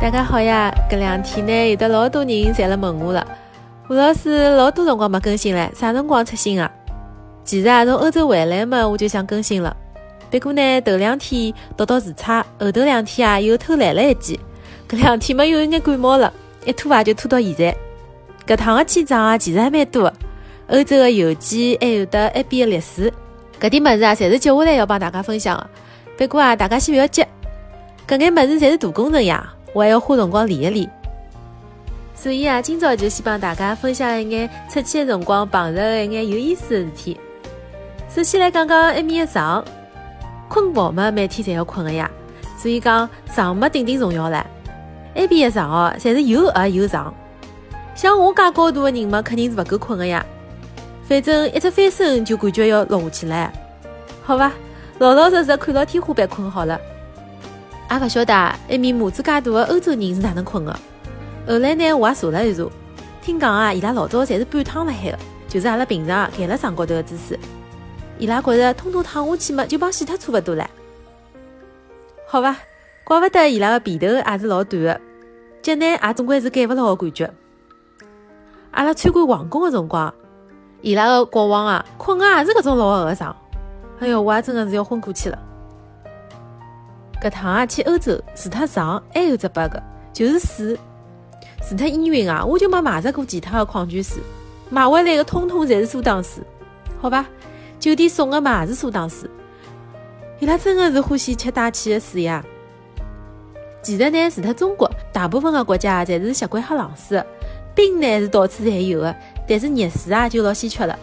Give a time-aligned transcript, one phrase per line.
[0.00, 0.72] 大家好呀！
[0.88, 3.26] 搿两天呢，有得老多人侪辣问我了，
[3.90, 6.70] 吴老师老多辰光没更新了，啥辰光出新啊？
[7.44, 9.76] 其实啊，从欧洲回来嘛，我就想更新了。
[10.30, 14.38] 不过呢，头两天读到时差，后头两天啊又偷懒了一记。
[14.88, 16.32] 搿两天嘛又有眼感冒了，
[16.64, 17.76] 一拖啊就拖到现在。
[18.46, 20.14] 搿趟的签证啊，其实还蛮多的，
[20.68, 23.12] 欧洲的游记还有得埃边的历史，
[23.60, 25.68] 搿点物事啊，侪是接下来要帮大家分享的。
[26.16, 27.24] 不过啊，大家先勿要急，
[28.06, 29.52] 搿眼物事侪是大工程呀。
[29.72, 30.90] 我还要花辰光练一练，
[32.14, 37.20] 所以啊，今朝就先帮大家分享一眼出去的辰光碰着的一眼有意思的事体。
[38.08, 39.64] 首先来讲讲埃面的床，
[40.48, 42.10] 困觉嘛，每天侪要困的呀，
[42.56, 44.42] 所以讲床嘛，顶顶重要唻。
[45.14, 47.14] 埃边的床哦，侪是又矮又长，
[47.94, 50.24] 像我介高度的人嘛，肯定是勿够困的呀。
[51.04, 53.52] 反正一只翻身就感觉要落下去了，
[54.22, 54.52] 好吧，
[54.98, 56.80] 老老实实看牢天花板困好了。
[57.90, 60.72] 也勿晓得埃面母子介大的欧洲人是哪能困的。
[61.46, 62.64] 后来呢，我也查了一查，
[63.22, 67.38] 听讲啊，伊拉老早侪是半躺辣海的，就是阿拉平常盖辣床高头的姿势。
[68.18, 70.68] 伊拉觉着通通躺下去嘛，就帮死脱差勿多了。
[72.26, 72.58] 好吧，
[73.04, 75.00] 怪勿得伊拉的被头也是老短的，
[75.62, 77.32] 脚呢也总归是盖勿牢的感觉。
[78.72, 80.12] 阿拉参观皇宫的辰光，
[80.82, 83.34] 伊拉的国王啊，困的也是搿种老厚的床。
[84.00, 85.38] 哎哟，我也真的是要昏过去了。
[87.22, 89.76] 搿趟啊去欧洲，除脱床还有只 bug，
[90.12, 90.78] 就是水。
[91.68, 94.22] 除脱烟晕啊，我就没买着过其他的矿泉水，
[94.70, 96.42] 买回来的通通侪是苏打水。
[97.00, 97.26] 好吧，
[97.80, 99.28] 酒店送的嘛也是苏打水。
[100.40, 102.44] 伊拉真的是欢喜吃大气的水呀。
[103.82, 107.26] 其实呢，除脱中国，大部分的国家侪是习惯喝冷水的。
[107.74, 109.16] 冰呢是到处侪有的，
[109.48, 110.98] 但是热水啊就老稀缺了。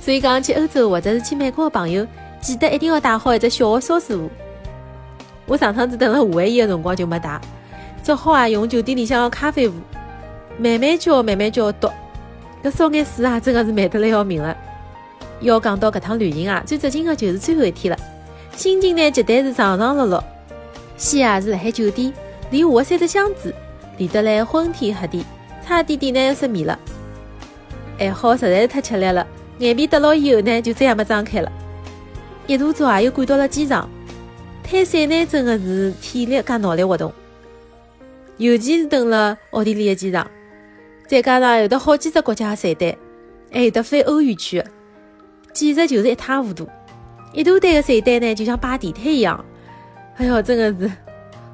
[0.00, 2.06] 所以讲去欧洲或者是去美国的朋友，
[2.40, 4.30] 记得一定要带好一只小的烧水壶。
[5.46, 7.40] 我上趟子等了夏威夷的辰光就没带，
[8.02, 9.74] 只好啊用酒店里向的咖啡壶，
[10.58, 11.92] 慢慢浇，慢慢浇倒。
[12.62, 14.56] 搿烧眼水啊，真的是慢得来要命了。
[15.40, 17.98] 要讲到搿趟旅行啊，最扎劲的就是最后一天了，
[18.54, 20.22] 心情呢绝对是上上落落。
[20.96, 22.12] 先啊是辣海酒店
[22.50, 23.52] 连我的三只箱子，
[23.98, 25.24] 练得来昏天黑地，
[25.66, 26.78] 差一点点呢要失眠了。
[27.98, 29.26] 还好实在是太吃力了，
[29.58, 31.50] 眼皮耷牢以后呢就再也没张开了。
[32.46, 33.88] 一大早啊又赶到了机场。
[34.62, 37.12] 开伞呢，真的是体力加脑力活动，
[38.38, 40.26] 尤其是等了奥地利的机场，
[41.06, 42.96] 再加上有的好几只国家的伞单，
[43.52, 44.66] 还有的飞欧元区的，
[45.52, 46.66] 简直就是一塌糊涂。
[47.34, 49.44] 一大堆的伞单呢，就像摆地摊一样。
[50.16, 50.90] 哎哟，真的是，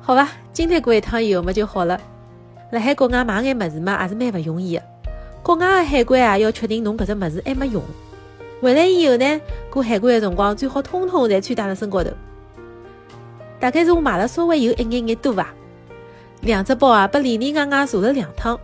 [0.00, 1.98] 好吧，经历过一趟以后嘛就好了。
[2.72, 4.82] 辣海国外买眼物事嘛，也是蛮勿容易的。
[5.42, 7.82] 国外的海关啊，要确定侬搿只物事还没用，
[8.60, 9.40] 回来以后呢，
[9.70, 12.10] 过海关的辰光最好通通侪穿戴辣身高头。
[13.58, 15.54] 大概是我买了稍微有一眼眼多吧，
[16.42, 18.58] 两只包啊，被里里外外查了两趟。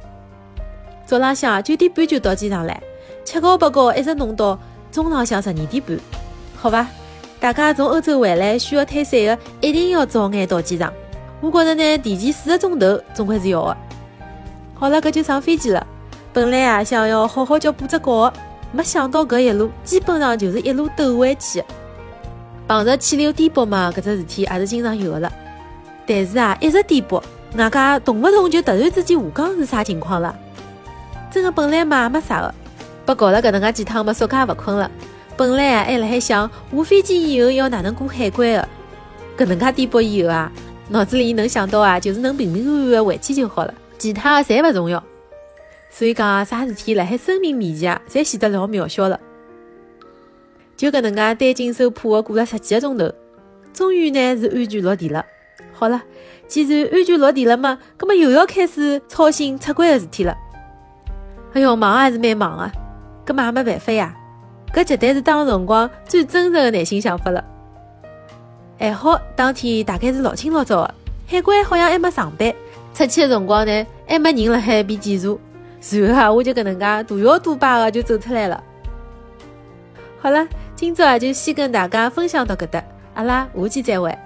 [1.07, 2.81] 早浪向九点半就到机场了，
[3.25, 4.59] 吃高八高，一直弄到
[4.91, 5.99] 中浪向十二点半。
[6.55, 6.89] 好吧，
[7.41, 10.93] 大家从欧洲回来需要退税的，一定要早眼到机场。
[11.41, 13.77] 我觉着呢，提前四个钟头总归是要的。
[14.75, 15.85] 好了，搿就上飞机了。
[16.33, 18.33] 本来啊想要好好叫补只觉，
[18.71, 21.63] 没想到搿一路基本上就是一路抖回去。
[22.73, 25.33] 碰着气流颠簸嘛，搿只事体也是经常有的了。
[26.07, 27.23] 但是啊，一直颠簸，
[27.57, 30.35] 外加动勿动就突然之间下降是啥情况了？
[31.31, 32.55] 真的本来嘛没啥的，
[33.05, 34.91] 被搞了搿能介几趟嘛，说介勿困了。
[35.37, 38.69] 本来啊还辣海想下飞机以后要哪能过海关的，
[39.37, 40.51] 搿能介颠簸以后啊，
[40.89, 45.03] 脑子里能想到啊，就是能平平安安的回去就好了，其他的侪勿重要。
[45.91, 49.21] 所以讲啊，啥事体辣海生命面前啊，侪显得老渺小了。
[50.83, 53.09] 就搿能介担惊受怕的过了十几个钟头，
[53.73, 55.25] 终于呢是安全落地了。
[55.73, 56.03] 好了，
[56.49, 60.37] 既然安全落地了嘛，葛么又要开始操心出关的事体了。
[61.53, 62.73] 哎哟，忙还是蛮忙的，
[63.25, 64.13] 葛么也没办法呀。
[64.75, 67.45] 搿绝对是当辰光最真实的内心想法了。
[68.77, 70.95] 还好当天大概是老清老早的，
[71.29, 72.53] 海关好像还没上班，
[72.93, 75.29] 出去的辰光呢还没人辣海边检查。
[75.97, 78.65] 然后啊，我就搿能介大摇大摆的就走出来了。
[80.23, 80.47] 好了。
[80.77, 82.81] 今朝啊，就先跟大家分享到搿搭，
[83.15, 84.17] 阿拉下期再会。